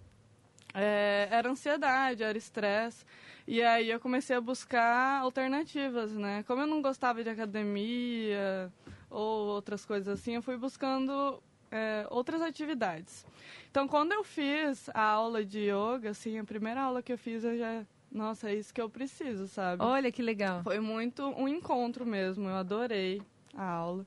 é, 0.75 1.29
era 1.31 1.51
ansiedade, 1.51 2.23
era 2.23 2.37
estresse. 2.37 3.05
E 3.47 3.63
aí 3.63 3.91
eu 3.91 3.99
comecei 3.99 4.37
a 4.37 4.41
buscar 4.41 5.21
alternativas, 5.21 6.13
né? 6.13 6.45
Como 6.47 6.63
eu 6.63 6.67
não 6.67 6.83
gostava 6.83 7.23
de 7.23 7.31
academia 7.31 8.71
ou 9.11 9.47
outras 9.49 9.85
coisas 9.85 10.21
assim, 10.21 10.35
eu 10.35 10.43
fui 10.43 10.57
buscando 10.57 11.43
é, 11.71 12.07
outras 12.11 12.43
atividades. 12.43 13.25
Então, 13.71 13.89
quando 13.89 14.13
eu 14.13 14.23
fiz 14.23 14.91
a 14.91 15.03
aula 15.03 15.45
de 15.45 15.71
yoga, 15.71 16.11
assim, 16.11 16.39
a 16.39 16.45
primeira 16.45 16.83
aula 16.83 17.03
que 17.03 17.13
eu 17.13 17.19
fiz, 17.19 17.45
eu 17.45 17.57
já 17.57 17.87
nossa, 18.11 18.51
é 18.51 18.55
isso 18.55 18.73
que 18.73 18.81
eu 18.81 18.89
preciso, 18.89 19.47
sabe? 19.47 19.85
Olha 19.85 20.11
que 20.11 20.23
legal. 20.23 20.63
Foi 20.63 20.81
muito 20.81 21.23
um 21.23 21.47
encontro 21.47 22.07
mesmo, 22.07 22.49
eu 22.49 22.55
adorei 22.55 23.23
a 23.55 23.65
aula. 23.65 24.07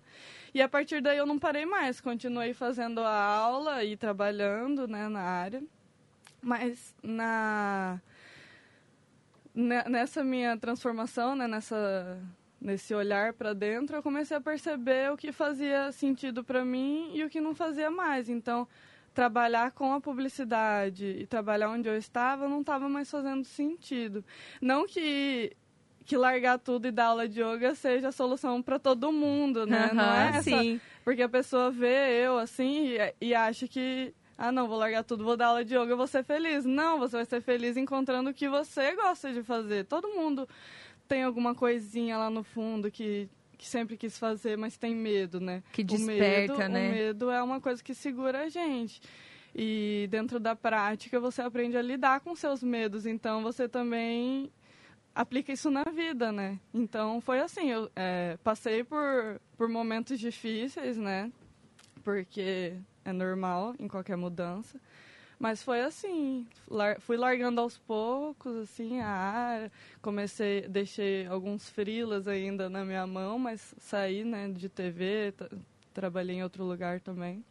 E 0.53 0.61
a 0.61 0.67
partir 0.67 1.01
daí 1.01 1.17
eu 1.17 1.25
não 1.25 1.37
parei 1.37 1.65
mais, 1.65 2.01
continuei 2.01 2.53
fazendo 2.53 2.99
a 3.01 3.23
aula 3.23 3.83
e 3.83 3.95
trabalhando 3.95 4.87
né, 4.87 5.07
na 5.07 5.21
área. 5.21 5.63
Mas 6.41 6.95
na 7.03 8.01
ne- 9.53 9.83
nessa 9.83 10.23
minha 10.23 10.57
transformação, 10.57 11.35
né, 11.35 11.47
nessa 11.47 12.19
nesse 12.59 12.93
olhar 12.93 13.33
para 13.33 13.53
dentro, 13.53 13.95
eu 13.95 14.03
comecei 14.03 14.37
a 14.37 14.41
perceber 14.41 15.11
o 15.11 15.17
que 15.17 15.31
fazia 15.31 15.91
sentido 15.91 16.43
para 16.43 16.63
mim 16.63 17.09
e 17.11 17.23
o 17.23 17.29
que 17.29 17.41
não 17.41 17.55
fazia 17.55 17.89
mais. 17.89 18.29
Então, 18.29 18.67
trabalhar 19.15 19.71
com 19.71 19.93
a 19.93 19.99
publicidade 19.99 21.05
e 21.05 21.25
trabalhar 21.25 21.69
onde 21.71 21.89
eu 21.89 21.97
estava 21.97 22.47
não 22.47 22.61
estava 22.61 22.87
mais 22.87 23.09
fazendo 23.09 23.43
sentido. 23.45 24.23
Não 24.61 24.85
que 24.85 25.55
que 26.03 26.17
largar 26.17 26.57
tudo 26.57 26.87
e 26.87 26.91
dar 26.91 27.05
aula 27.05 27.27
de 27.27 27.41
yoga 27.41 27.75
seja 27.75 28.09
a 28.09 28.11
solução 28.11 28.61
para 28.61 28.79
todo 28.79 29.11
mundo, 29.11 29.65
né? 29.65 29.91
não 29.93 30.13
é 30.13 30.29
essa, 30.29 30.41
sim. 30.41 30.81
porque 31.05 31.21
a 31.21 31.29
pessoa 31.29 31.69
vê 31.71 32.25
eu 32.25 32.37
assim 32.37 32.95
e, 33.21 33.27
e 33.29 33.35
acha 33.35 33.67
que 33.67 34.13
ah, 34.43 34.51
não, 34.51 34.67
vou 34.67 34.79
largar 34.79 35.03
tudo, 35.03 35.23
vou 35.23 35.37
dar 35.37 35.49
aula 35.49 35.63
de 35.63 35.75
yoga, 35.75 35.95
vou 35.95 36.07
ser 36.07 36.23
feliz. 36.23 36.65
Não, 36.65 36.97
você 36.97 37.17
vai 37.17 37.25
ser 37.25 37.41
feliz 37.41 37.77
encontrando 37.77 38.31
o 38.31 38.33
que 38.33 38.49
você 38.49 38.95
gosta 38.95 39.31
de 39.31 39.43
fazer. 39.43 39.85
Todo 39.85 40.07
mundo 40.07 40.49
tem 41.07 41.21
alguma 41.21 41.53
coisinha 41.53 42.17
lá 42.17 42.27
no 42.27 42.41
fundo 42.41 42.89
que, 42.89 43.29
que 43.55 43.67
sempre 43.67 43.95
quis 43.95 44.17
fazer, 44.17 44.57
mas 44.57 44.77
tem 44.77 44.95
medo, 44.95 45.39
né? 45.39 45.61
Que 45.71 45.83
o 45.83 45.85
desperta, 45.85 46.57
medo, 46.57 46.73
né? 46.73 46.89
O 46.89 46.91
medo 46.91 47.29
é 47.29 47.43
uma 47.43 47.61
coisa 47.61 47.83
que 47.83 47.93
segura 47.93 48.45
a 48.45 48.49
gente. 48.49 48.99
E 49.53 50.07
dentro 50.09 50.39
da 50.39 50.55
prática 50.55 51.19
você 51.19 51.43
aprende 51.43 51.77
a 51.77 51.81
lidar 51.83 52.21
com 52.21 52.35
seus 52.35 52.63
medos. 52.63 53.05
Então 53.05 53.43
você 53.43 53.69
também 53.69 54.51
aplica 55.13 55.53
isso 55.53 55.69
na 55.69 55.83
vida, 55.83 56.31
né? 56.31 56.59
Então 56.73 57.21
foi 57.21 57.41
assim, 57.41 57.69
eu 57.69 57.91
é, 57.95 58.39
passei 58.43 58.83
por, 58.83 59.39
por 59.55 59.69
momentos 59.69 60.19
difíceis, 60.19 60.97
né? 60.97 61.31
Porque 62.03 62.73
é 63.05 63.11
normal 63.13 63.73
em 63.79 63.87
qualquer 63.87 64.15
mudança. 64.15 64.79
Mas 65.39 65.63
foi 65.63 65.81
assim, 65.81 66.45
lar- 66.69 66.99
fui 67.01 67.17
largando 67.17 67.59
aos 67.61 67.75
poucos, 67.75 68.55
assim, 68.57 68.99
a 68.99 69.07
área. 69.07 69.71
Comecei, 69.99 70.61
deixei 70.67 71.25
alguns 71.25 71.67
frilas 71.67 72.27
ainda 72.27 72.69
na 72.69 72.85
minha 72.85 73.07
mão, 73.07 73.39
mas 73.39 73.73
saí, 73.79 74.23
né, 74.23 74.47
de 74.49 74.69
TV, 74.69 75.33
tra- 75.35 75.49
trabalhei 75.95 76.35
em 76.35 76.43
outro 76.43 76.63
lugar 76.63 76.99
também. 76.99 77.43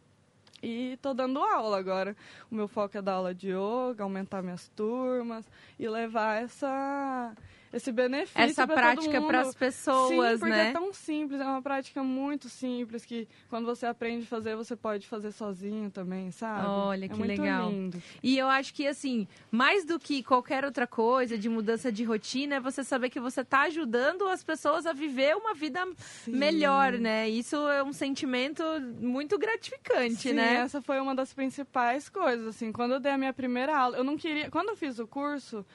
E 0.63 0.97
tô 1.01 1.13
dando 1.13 1.39
aula 1.39 1.77
agora. 1.77 2.15
O 2.49 2.55
meu 2.55 2.67
foco 2.67 2.97
é 2.97 3.01
dar 3.01 3.13
aula 3.13 3.33
de 3.35 3.49
yoga, 3.49 4.03
aumentar 4.03 4.41
minhas 4.41 4.69
turmas 4.69 5.45
e 5.77 5.89
levar 5.89 6.41
essa 6.41 7.35
esse 7.73 7.91
benefício 7.91 8.41
Essa 8.41 8.67
pra 8.67 8.75
prática 8.75 9.21
para 9.21 9.41
as 9.41 9.55
pessoas, 9.55 10.33
Sim, 10.33 10.39
porque 10.39 10.53
né? 10.53 10.69
é 10.69 10.73
tão 10.73 10.93
simples, 10.93 11.39
é 11.39 11.45
uma 11.45 11.61
prática 11.61 12.03
muito 12.03 12.49
simples 12.49 13.05
que 13.05 13.27
quando 13.49 13.65
você 13.65 13.85
aprende 13.85 14.23
a 14.23 14.27
fazer, 14.27 14.55
você 14.55 14.75
pode 14.75 15.07
fazer 15.07 15.31
sozinho 15.31 15.89
também, 15.89 16.31
sabe? 16.31 16.67
Olha, 16.67 17.05
é 17.05 17.07
que 17.07 17.15
muito 17.15 17.41
legal. 17.41 17.69
lindo. 17.69 18.01
E 18.21 18.37
eu 18.37 18.47
acho 18.47 18.73
que, 18.73 18.85
assim, 18.85 19.27
mais 19.49 19.85
do 19.85 19.99
que 19.99 20.21
qualquer 20.21 20.65
outra 20.65 20.85
coisa 20.85 21.37
de 21.37 21.47
mudança 21.47 21.91
de 21.91 22.03
rotina, 22.03 22.55
é 22.55 22.59
você 22.59 22.83
saber 22.83 23.09
que 23.09 23.19
você 23.19 23.41
está 23.41 23.61
ajudando 23.61 24.27
as 24.27 24.43
pessoas 24.43 24.85
a 24.85 24.93
viver 24.93 25.35
uma 25.35 25.53
vida 25.53 25.85
Sim. 25.97 26.31
melhor, 26.31 26.93
né? 26.93 27.29
Isso 27.29 27.55
é 27.69 27.83
um 27.83 27.93
sentimento 27.93 28.63
muito 28.99 29.37
gratificante, 29.37 30.29
Sim, 30.29 30.33
né? 30.33 30.55
essa 30.55 30.81
foi 30.81 30.99
uma 30.99 31.15
das 31.15 31.33
principais 31.33 32.09
coisas, 32.09 32.47
assim, 32.47 32.71
quando 32.71 32.93
eu 32.93 32.99
dei 32.99 33.11
a 33.11 33.17
minha 33.17 33.33
primeira 33.33 33.77
aula, 33.77 33.97
eu 33.97 34.03
não 34.03 34.17
queria, 34.17 34.49
quando 34.49 34.69
eu 34.69 34.75
fiz 34.75 34.99
o 34.99 35.07
curso, 35.07 35.65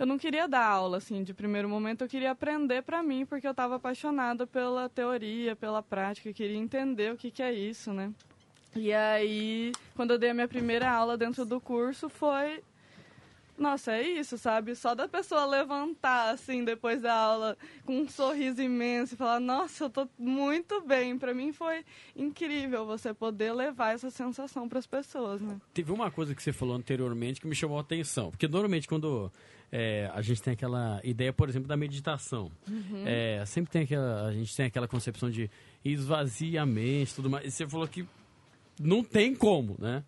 eu 0.00 0.06
não 0.06 0.16
queria 0.16 0.48
dar 0.48 0.64
aula, 0.64 0.96
assim, 0.96 1.22
de 1.22 1.34
primeiro 1.34 1.68
momento, 1.68 2.00
eu 2.00 2.08
queria 2.08 2.30
aprender 2.30 2.82
para 2.82 3.02
mim, 3.02 3.26
porque 3.26 3.46
eu 3.46 3.50
estava 3.50 3.76
apaixonada 3.76 4.46
pela 4.46 4.88
teoria, 4.88 5.54
pela 5.54 5.82
prática, 5.82 6.32
queria 6.32 6.56
entender 6.56 7.12
o 7.12 7.18
que 7.18 7.30
que 7.30 7.42
é 7.42 7.52
isso, 7.52 7.92
né? 7.92 8.10
E 8.74 8.94
aí, 8.94 9.72
quando 9.94 10.12
eu 10.12 10.18
dei 10.18 10.30
a 10.30 10.34
minha 10.34 10.48
primeira 10.48 10.90
aula 10.90 11.18
dentro 11.18 11.44
do 11.44 11.60
curso, 11.60 12.08
foi 12.08 12.62
nossa, 13.60 13.92
é 13.92 14.02
isso, 14.02 14.38
sabe? 14.38 14.74
Só 14.74 14.94
da 14.94 15.06
pessoa 15.06 15.44
levantar, 15.44 16.30
assim, 16.30 16.64
depois 16.64 17.02
da 17.02 17.14
aula, 17.14 17.58
com 17.84 18.00
um 18.00 18.08
sorriso 18.08 18.62
imenso 18.62 19.14
e 19.14 19.16
falar, 19.16 19.38
nossa, 19.38 19.84
eu 19.84 19.90
tô 19.90 20.08
muito 20.18 20.80
bem. 20.80 21.18
Pra 21.18 21.34
mim 21.34 21.52
foi 21.52 21.84
incrível 22.16 22.86
você 22.86 23.12
poder 23.12 23.52
levar 23.52 23.94
essa 23.94 24.10
sensação 24.10 24.66
pras 24.66 24.86
pessoas, 24.86 25.42
né? 25.42 25.60
Teve 25.74 25.92
uma 25.92 26.10
coisa 26.10 26.34
que 26.34 26.42
você 26.42 26.52
falou 26.52 26.74
anteriormente 26.74 27.40
que 27.40 27.46
me 27.46 27.54
chamou 27.54 27.76
a 27.76 27.82
atenção. 27.82 28.30
Porque 28.30 28.48
normalmente 28.48 28.88
quando 28.88 29.30
é, 29.70 30.10
a 30.14 30.22
gente 30.22 30.42
tem 30.42 30.54
aquela 30.54 31.00
ideia, 31.04 31.32
por 31.32 31.48
exemplo, 31.48 31.68
da 31.68 31.76
meditação. 31.76 32.50
É, 33.04 33.44
sempre 33.46 33.70
tem 33.70 33.82
aquela. 33.82 34.26
A 34.26 34.32
gente 34.32 34.56
tem 34.56 34.66
aquela 34.66 34.88
concepção 34.88 35.30
de 35.30 35.50
esvazia 35.84 36.62
a 36.62 36.66
mente 36.66 37.14
tudo 37.14 37.30
mais. 37.30 37.44
E 37.46 37.50
você 37.50 37.66
falou 37.68 37.86
que 37.86 38.06
não 38.80 39.04
tem 39.04 39.34
como, 39.34 39.76
né? 39.78 40.02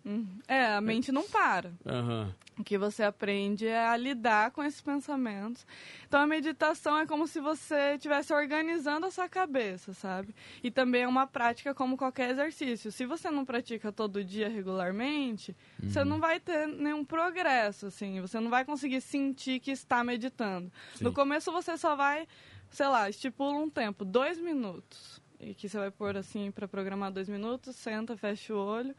É, 0.47 0.65
a 0.65 0.81
mente 0.81 1.11
não 1.11 1.23
para. 1.23 1.71
Aham. 1.85 2.33
O 2.57 2.63
que 2.63 2.77
você 2.77 3.01
aprende 3.01 3.65
é 3.65 3.87
a 3.87 3.97
lidar 3.97 4.51
com 4.51 4.63
esses 4.63 4.79
pensamentos. 4.79 5.65
Então 6.07 6.19
a 6.19 6.27
meditação 6.27 6.99
é 6.99 7.05
como 7.05 7.27
se 7.27 7.39
você 7.39 7.95
estivesse 7.95 8.31
organizando 8.31 9.07
a 9.07 9.11
sua 9.11 9.27
cabeça, 9.27 9.91
sabe? 9.93 10.35
E 10.63 10.69
também 10.69 11.01
é 11.01 11.07
uma 11.07 11.25
prática 11.25 11.73
como 11.73 11.97
qualquer 11.97 12.29
exercício. 12.29 12.91
Se 12.91 13.07
você 13.07 13.31
não 13.31 13.43
pratica 13.43 13.91
todo 13.91 14.23
dia 14.23 14.49
regularmente, 14.49 15.55
você 15.81 16.03
não 16.03 16.19
vai 16.19 16.39
ter 16.39 16.67
nenhum 16.67 17.03
progresso, 17.03 17.87
assim. 17.87 18.21
Você 18.21 18.39
não 18.39 18.51
vai 18.51 18.63
conseguir 18.63 19.01
sentir 19.01 19.59
que 19.59 19.71
está 19.71 20.03
meditando. 20.03 20.71
Sim. 20.95 21.05
No 21.05 21.11
começo 21.13 21.51
você 21.51 21.75
só 21.75 21.95
vai, 21.95 22.27
sei 22.69 22.87
lá, 22.87 23.09
estipula 23.09 23.57
um 23.57 23.69
tempo, 23.69 24.05
dois 24.05 24.39
minutos. 24.39 25.22
E 25.45 25.53
que 25.53 25.67
você 25.67 25.77
vai 25.77 25.91
pôr 25.91 26.15
assim 26.17 26.51
para 26.51 26.67
programar 26.67 27.11
dois 27.11 27.27
minutos, 27.27 27.75
senta, 27.75 28.15
fecha 28.15 28.53
o 28.53 28.57
olho. 28.57 28.95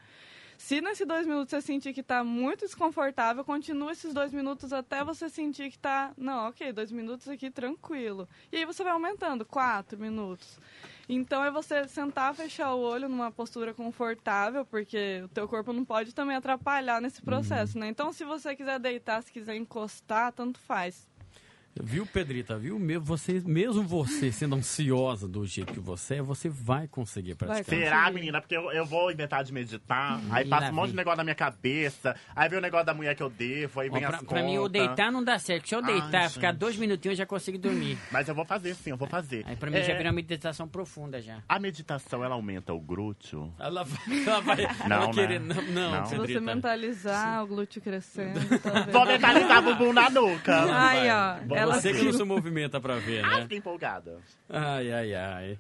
Se 0.57 0.81
nesses 0.81 1.07
dois 1.07 1.27
minutos 1.27 1.51
você 1.51 1.61
sentir 1.61 1.93
que 1.93 2.01
está 2.01 2.23
muito 2.23 2.61
desconfortável, 2.61 3.45
continua 3.45 3.93
esses 3.93 4.15
dois 4.15 4.33
minutos 4.33 4.73
até 4.73 5.03
você 5.03 5.29
sentir 5.29 5.71
que 5.71 5.77
está, 5.77 6.13
não, 6.17 6.49
ok, 6.49 6.73
dois 6.73 6.93
minutos 6.93 7.29
aqui 7.29 7.51
tranquilo. 7.51 8.29
E 8.53 8.59
aí 8.59 8.65
você 8.65 8.83
vai 8.83 8.93
aumentando, 8.93 9.45
quatro 9.45 9.99
minutos. 9.99 10.59
Então 11.09 11.45
é 11.45 11.51
você 11.51 11.87
sentar, 11.89 12.35
fechar 12.35 12.73
o 12.75 12.81
olho 12.81 13.09
numa 13.09 13.31
postura 13.31 13.75
confortável, 13.75 14.65
porque 14.65 15.23
o 15.25 15.29
teu 15.29 15.47
corpo 15.49 15.73
não 15.73 15.85
pode 15.85 16.15
também 16.15 16.37
atrapalhar 16.37 17.01
nesse 17.01 17.21
processo, 17.21 17.79
né? 17.79 17.89
Então 17.89 18.13
se 18.13 18.25
você 18.25 18.55
quiser 18.55 18.79
deitar, 18.79 19.23
se 19.23 19.33
quiser 19.33 19.57
encostar, 19.57 20.33
tanto 20.33 20.59
faz. 20.61 21.07
Viu, 21.83 22.07
Pedrita? 22.07 22.57
Viu? 22.57 22.79
Me- 22.79 22.99
Você, 22.99 23.43
mesmo 23.45 23.83
você 23.83 24.31
sendo 24.31 24.55
ansiosa 24.55 25.27
do 25.27 25.45
jeito 25.45 25.73
que 25.73 25.81
você 25.81 26.17
é, 26.17 26.23
você 26.23 26.49
vai 26.49 26.87
conseguir 26.87 27.35
praticar. 27.35 27.65
Vai 27.65 27.79
Será, 27.79 28.11
menina? 28.13 28.41
Porque 28.41 28.57
eu, 28.57 28.71
eu 28.71 28.87
vou 28.87 29.11
inventar 29.11 29.43
de 29.43 29.53
meditar, 29.53 30.21
aí 30.31 30.45
Ih, 30.47 30.49
passa 30.49 30.71
um 30.71 30.75
monte 30.75 30.91
de 30.91 30.97
negócio 30.97 31.17
na 31.17 31.25
minha 31.25 31.35
cabeça, 31.35 32.15
aí 32.35 32.49
vem 32.49 32.59
o 32.59 32.63
negócio 32.63 32.87
da 32.87 32.95
mulher 32.95 33.15
que 33.17 33.23
eu 33.23 33.29
devo, 33.29 33.81
aí 33.81 33.89
Ó, 33.91 33.93
vem 33.93 34.03
pra, 34.07 34.17
as 34.19 34.23
pra 34.23 34.43
mim, 34.43 34.59
o 34.59 34.69
deitar 34.69 35.11
não 35.11 35.23
dá 35.25 35.37
certo. 35.39 35.69
Se 35.69 35.75
eu 35.75 35.81
Ai, 35.85 35.87
deitar, 36.01 36.31
ficar 36.31 36.51
gente. 36.53 36.59
dois 36.61 36.77
minutinhos, 36.77 37.15
eu 37.15 37.25
já 37.25 37.27
consigo 37.27 37.59
dormir. 37.59 37.99
Mas 38.13 38.29
eu 38.29 38.35
vou 38.37 38.45
fazer 38.45 38.75
sim, 38.75 38.91
eu 38.91 38.97
vou 38.97 39.09
fazer. 39.09 39.43
Aí 39.47 39.57
pra 39.57 39.69
mim 39.71 39.79
É, 39.79 39.83
já 39.83 39.95
vira 39.95 40.09
uma 40.11 40.15
meditação 40.15 40.69
profunda 40.69 41.21
já. 41.21 41.39
A 41.49 41.59
meditação, 41.59 42.23
ela 42.25 42.35
aumenta 42.37 42.73
o 42.73 42.81
glúteo? 42.81 43.53
Ela 43.59 43.83
vai, 43.85 44.23
ela 44.27 44.41
vai, 44.41 44.65
ela 44.65 44.89
Não, 44.89 44.99
vai 44.99 45.07
né? 45.09 45.13
querer. 45.13 45.41
Não, 45.41 45.63
não, 45.63 45.91
Não. 45.93 46.07
Se 46.07 46.17
você 46.17 46.39
mentalizar 46.41 47.43
o 47.43 47.47
glúteo 47.49 47.83
crescendo. 47.83 48.39
Vou 48.93 49.05
mentalizar 49.07 49.61
bumbum 49.63 49.93
na 49.93 50.09
nuca. 50.09 50.55
Ai, 50.73 51.11
ó. 51.11 51.64
Ela 51.65 51.81
Você 51.81 51.93
que 51.93 52.03
não 52.03 52.13
se 52.13 52.25
movimenta 52.25 52.81
pra 52.81 52.97
ver, 52.97 53.23
né? 53.23 53.43
fiquei 53.43 53.59
empolgada. 53.59 54.19
Ai, 54.49 54.93
ai, 54.93 55.15
ai. 55.15 55.59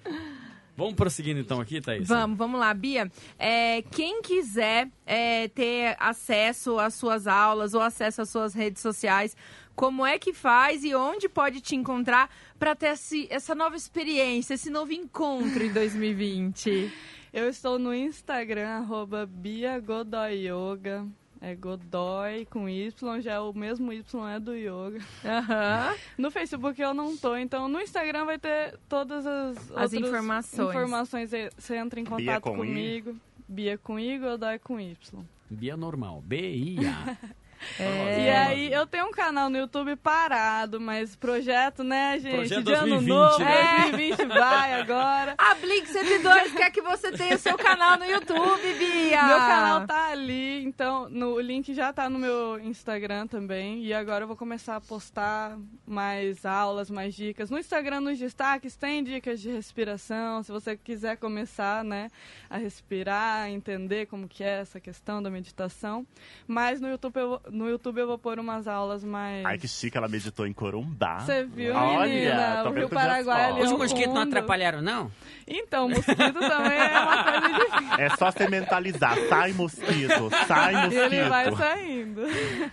Vamos 0.76 0.94
prosseguindo 0.94 1.38
então 1.38 1.60
aqui, 1.60 1.80
Thaís? 1.80 2.08
Vamos, 2.08 2.36
vamos 2.36 2.58
lá, 2.58 2.74
Bia. 2.74 3.10
É, 3.38 3.82
quem 3.82 4.20
quiser 4.22 4.88
é, 5.06 5.46
ter 5.48 5.96
acesso 6.00 6.78
às 6.80 6.94
suas 6.94 7.26
aulas 7.28 7.74
ou 7.74 7.80
acesso 7.80 8.22
às 8.22 8.28
suas 8.30 8.54
redes 8.54 8.82
sociais, 8.82 9.36
como 9.76 10.04
é 10.04 10.18
que 10.18 10.32
faz 10.32 10.82
e 10.82 10.92
onde 10.94 11.28
pode 11.28 11.60
te 11.60 11.76
encontrar 11.76 12.28
para 12.58 12.74
ter 12.74 12.88
esse- 12.88 13.28
essa 13.30 13.54
nova 13.54 13.76
experiência, 13.76 14.54
esse 14.54 14.68
novo 14.68 14.92
encontro 14.92 15.62
em 15.62 15.72
2020? 15.72 16.92
Eu 17.32 17.48
estou 17.48 17.78
no 17.78 17.94
Instagram, 17.94 18.68
arroba 18.68 19.26
Bia 19.26 19.78
Godoy 19.80 20.48
Yoga. 20.48 21.06
É 21.46 21.54
Godoy 21.54 22.46
com 22.46 22.66
Y, 22.66 23.20
já 23.20 23.32
é 23.32 23.38
o 23.38 23.52
mesmo 23.52 23.92
Y 23.92 24.28
é 24.34 24.40
do 24.40 24.54
yoga. 24.54 24.98
Aham. 25.22 25.94
No 26.16 26.30
Facebook 26.30 26.80
eu 26.80 26.94
não 26.94 27.14
tô, 27.18 27.36
então 27.36 27.68
no 27.68 27.82
Instagram 27.82 28.24
vai 28.24 28.38
ter 28.38 28.78
todas 28.88 29.26
as, 29.26 29.70
outras 29.70 29.92
informações. 29.92 30.70
informações. 30.70 31.30
Você 31.58 31.76
entra 31.76 32.00
em 32.00 32.04
Bia 32.04 32.10
contato 32.10 32.42
com 32.44 32.64
I? 32.64 32.68
comigo. 32.68 33.16
Bia 33.46 33.76
com 33.76 34.00
I, 34.00 34.18
Godoy 34.18 34.58
com 34.58 34.80
Y. 34.80 35.22
Bia 35.50 35.76
normal. 35.76 36.22
B-I-A. 36.24 37.14
E 37.78 38.30
aí, 38.30 38.72
eu 38.72 38.86
tenho 38.86 39.06
um 39.06 39.10
canal 39.10 39.48
no 39.48 39.56
YouTube 39.56 39.96
parado, 39.96 40.80
mas 40.80 41.16
projeto, 41.16 41.82
né, 41.82 42.18
gente? 42.18 42.36
Projeto 42.36 42.62
de 42.62 42.72
ano 42.72 42.88
2020, 43.00 43.08
novo, 43.08 43.38
né? 43.38 43.80
2020 43.90 44.26
vai 44.26 44.74
agora. 44.74 45.34
A 45.38 45.54
Blink 45.54 45.88
102 45.88 46.52
quer 46.52 46.70
que 46.70 46.82
você 46.82 47.12
tenha 47.12 47.36
o 47.36 47.38
seu 47.38 47.56
canal 47.56 47.98
no 47.98 48.04
YouTube, 48.04 48.74
Bia. 48.78 48.93
Meu 49.16 49.38
canal 49.38 49.86
tá 49.86 50.08
ali, 50.10 50.64
então 50.64 51.08
no, 51.08 51.34
o 51.34 51.40
link 51.40 51.72
já 51.74 51.92
tá 51.92 52.08
no 52.10 52.18
meu 52.18 52.58
Instagram 52.60 53.26
também. 53.26 53.82
E 53.84 53.92
agora 53.92 54.24
eu 54.24 54.28
vou 54.28 54.36
começar 54.36 54.76
a 54.76 54.80
postar 54.80 55.56
mais 55.86 56.44
aulas, 56.46 56.90
mais 56.90 57.14
dicas. 57.14 57.50
No 57.50 57.58
Instagram, 57.58 58.00
nos 58.00 58.18
destaques, 58.18 58.76
tem 58.76 59.02
dicas 59.04 59.40
de 59.40 59.50
respiração. 59.50 60.42
Se 60.42 60.50
você 60.52 60.76
quiser 60.76 61.16
começar, 61.16 61.84
né, 61.84 62.08
a 62.48 62.56
respirar, 62.58 63.48
entender 63.50 64.06
como 64.06 64.28
que 64.28 64.42
é 64.42 64.60
essa 64.60 64.80
questão 64.80 65.22
da 65.22 65.30
meditação. 65.30 66.06
Mas 66.46 66.80
no 66.80 66.88
YouTube 66.88 67.16
eu, 67.16 67.28
vou- 67.28 67.40
no 67.50 67.68
YouTube 67.68 67.98
eu 67.98 68.06
vou 68.06 68.18
pôr 68.18 68.38
umas 68.38 68.66
aulas 68.68 69.04
mais... 69.04 69.44
Ai, 69.44 69.58
que 69.58 69.68
chique, 69.68 69.96
ela 69.96 70.08
meditou 70.08 70.46
em 70.46 70.52
Corumbá. 70.52 71.20
Você 71.20 71.44
viu, 71.44 71.74
Olha, 71.74 72.12
menina? 72.12 72.60
tô 72.62 72.70
O 72.70 72.72
Rio 72.72 72.88
Paraguai 72.88 73.44
ali 73.44 73.52
fortes. 73.54 73.70
é 73.70 73.72
Os 73.74 73.78
mosquitos 73.78 74.14
não 74.14 74.22
atrapalharam, 74.22 74.80
não? 74.82 75.10
Então, 75.46 75.88
mosquito 75.88 76.32
também 76.32 76.78
é 76.78 77.00
uma 77.00 77.24
coisa 77.24 77.48
difícil. 77.58 77.94
É 77.98 78.08
só 78.16 78.30
você 78.30 78.48
mentalizar. 78.48 79.03
Sai, 79.28 79.52
mosquito. 79.52 80.30
Sai, 80.46 80.88
E 80.92 80.96
ele 80.96 81.28
vai 81.28 81.50
mosquito. 81.50 81.66
saindo. 81.66 82.20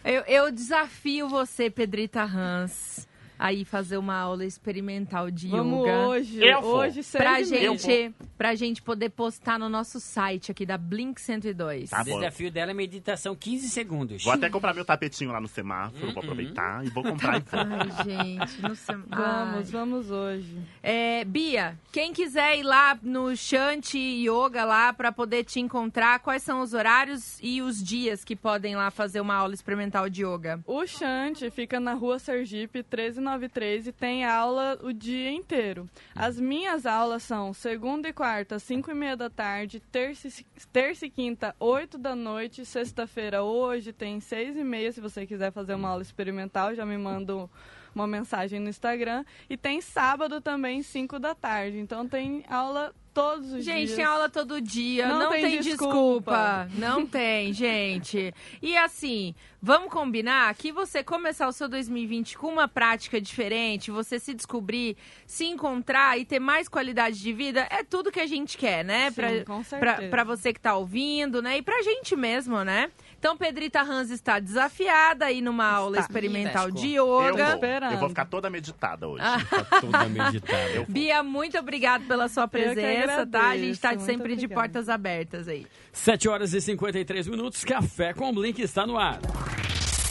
Eu, 0.03 0.21
eu 0.27 0.51
desafio 0.51 1.27
você, 1.27 1.69
Pedrita 1.69 2.21
Hans, 2.23 3.07
aí 3.41 3.65
fazer 3.65 3.97
uma 3.97 4.15
aula 4.15 4.45
experimental 4.45 5.31
de 5.31 5.47
Vamos 5.47 5.81
yoga. 5.81 6.07
hoje, 6.07 6.45
eu 6.45 6.59
hoje 6.59 7.01
seis 7.01 7.23
pra 7.23 7.41
gente, 7.41 8.13
pra 8.37 8.53
gente 8.53 8.83
poder 8.83 9.09
postar 9.09 9.57
no 9.57 9.67
nosso 9.67 9.99
site 9.99 10.51
aqui 10.51 10.63
da 10.63 10.77
Blink 10.77 11.19
102. 11.19 11.89
Tá 11.89 12.01
o 12.01 12.05
desafio 12.05 12.51
dela 12.51 12.69
é 12.69 12.73
meditação 12.75 13.35
15 13.35 13.67
segundos. 13.69 14.23
Vou 14.23 14.31
até 14.31 14.47
comprar 14.47 14.75
meu 14.75 14.85
tapetinho 14.85 15.31
lá 15.31 15.41
no 15.41 15.47
semáforo, 15.47 15.99
vou 15.99 16.09
uhum. 16.13 16.19
aproveitar 16.19 16.85
e 16.85 16.89
vou 16.89 17.01
comprar. 17.03 17.37
e 17.37 17.39
vou. 17.39 17.59
Ai, 17.59 18.05
gente, 18.05 18.61
no. 18.61 18.75
Vamos, 19.11 19.55
Ai. 19.55 19.63
vamos 19.63 20.11
hoje. 20.11 20.57
É, 20.83 21.23
Bia, 21.25 21.77
quem 21.91 22.13
quiser 22.13 22.57
ir 22.57 22.63
lá 22.63 22.97
no 23.01 23.35
Shanti 23.35 23.97
Yoga 23.97 24.63
lá 24.63 24.93
para 24.93 25.11
poder 25.11 25.43
te 25.43 25.59
encontrar, 25.59 26.19
quais 26.19 26.43
são 26.43 26.61
os 26.61 26.73
horários 26.73 27.39
e 27.41 27.61
os 27.61 27.81
dias 27.81 28.23
que 28.23 28.35
podem 28.35 28.75
lá 28.75 28.91
fazer 28.91 29.21
uma 29.21 29.35
aula 29.35 29.53
experimental 29.53 30.09
de 30.09 30.23
yoga? 30.23 30.59
O 30.65 30.85
Shanti 30.85 31.49
fica 31.49 31.79
na 31.79 31.93
rua 31.93 32.19
Sergipe 32.19 32.79
1390. 32.79 33.30
913 33.31 33.91
tem 33.91 34.25
aula 34.25 34.77
o 34.81 34.91
dia 34.91 35.31
inteiro. 35.31 35.89
As 36.15 36.37
uhum. 36.37 36.43
minhas 36.45 36.85
aulas 36.85 37.23
são 37.23 37.53
segunda 37.53 38.09
e 38.09 38.13
quarta, 38.13 38.59
5 38.59 38.91
e 38.91 38.93
meia 38.93 39.15
da 39.15 39.29
tarde, 39.29 39.81
terça 39.91 40.27
e, 40.27 40.31
terça 40.71 41.05
e 41.05 41.09
quinta, 41.09 41.55
8 41.59 41.97
da 41.97 42.15
noite, 42.15 42.65
sexta-feira 42.65 43.43
hoje 43.43 43.93
tem 43.93 44.19
6 44.19 44.57
e 44.57 44.63
meia, 44.63 44.91
se 44.91 44.99
você 44.99 45.25
quiser 45.25 45.51
fazer 45.51 45.75
uma 45.75 45.89
aula 45.89 46.01
experimental, 46.01 46.75
já 46.75 46.85
me 46.85 46.97
manda 46.97 47.49
uma 47.93 48.07
mensagem 48.07 48.59
no 48.59 48.69
Instagram. 48.69 49.23
E 49.49 49.57
tem 49.57 49.81
sábado 49.81 50.41
também, 50.41 50.81
5 50.81 51.19
da 51.19 51.35
tarde. 51.35 51.77
Então 51.77 52.07
tem 52.07 52.43
aula 52.49 52.93
todos 53.13 53.51
os 53.51 53.63
gente, 53.63 53.75
dias. 53.75 53.89
Gente, 53.89 53.95
tem 53.95 54.05
aula 54.05 54.29
todo 54.29 54.61
dia, 54.61 55.07
não, 55.07 55.19
não 55.19 55.29
tem, 55.29 55.41
tem 55.41 55.59
desculpa. 55.59 56.67
desculpa. 56.67 56.69
Não 56.75 57.05
tem, 57.05 57.53
gente. 57.53 58.33
E 58.61 58.75
assim, 58.77 59.35
vamos 59.61 59.91
combinar 59.91 60.53
que 60.55 60.71
você 60.71 61.03
começar 61.03 61.47
o 61.47 61.51
seu 61.51 61.69
2020 61.69 62.37
com 62.37 62.47
uma 62.47 62.67
prática 62.67 63.21
diferente, 63.21 63.91
você 63.91 64.19
se 64.19 64.33
descobrir, 64.33 64.97
se 65.27 65.45
encontrar 65.45 66.17
e 66.17 66.25
ter 66.25 66.39
mais 66.39 66.67
qualidade 66.67 67.19
de 67.21 67.31
vida, 67.31 67.67
é 67.69 67.83
tudo 67.83 68.11
que 68.11 68.19
a 68.19 68.25
gente 68.27 68.57
quer, 68.57 68.83
né? 68.83 69.09
Sim, 69.09 69.15
pra, 69.15 69.45
com 69.45 69.63
pra, 69.63 69.63
certeza. 69.63 70.09
pra 70.09 70.23
você 70.23 70.51
que 70.53 70.59
tá 70.59 70.75
ouvindo, 70.75 71.41
né? 71.41 71.57
E 71.57 71.61
pra 71.61 71.81
gente 71.83 72.15
mesmo, 72.15 72.63
né? 72.63 72.89
Então, 73.19 73.37
Pedrita 73.37 73.81
Hans 73.81 74.09
está 74.09 74.39
desafiada 74.39 75.25
aí 75.25 75.41
numa 75.41 75.65
aula 75.69 75.97
Está. 75.99 76.07
experimental 76.09 76.69
Ih, 76.69 76.71
de 76.71 76.93
Eu 76.93 77.05
vou. 77.05 77.29
yoga. 77.29 77.59
Eu 77.91 77.97
vou 77.99 78.09
ficar 78.09 78.25
toda 78.25 78.49
meditada 78.49 79.07
hoje. 79.07 79.23
Tá 79.23 79.79
toda 79.79 80.09
meditada. 80.09 80.85
Bia, 80.87 81.21
muito 81.21 81.57
obrigada 81.59 82.03
pela 82.05 82.27
sua 82.27 82.47
presença, 82.47 83.27
tá? 83.27 83.49
A 83.49 83.57
gente 83.57 83.79
tá 83.79 83.89
sempre 83.99 84.29
muito 84.29 84.39
de 84.39 84.45
obrigada. 84.45 84.53
portas 84.61 84.89
abertas 84.89 85.47
aí. 85.47 85.67
7 85.91 86.27
horas 86.29 86.53
e 86.53 86.61
53 86.61 87.27
minutos, 87.27 87.63
Café 87.63 88.13
com 88.13 88.33
Blink 88.33 88.59
está 88.61 88.87
no 88.87 88.97
ar. 88.97 89.19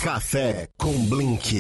Café 0.03 0.67
com 0.79 0.93
Blink. 1.11 1.55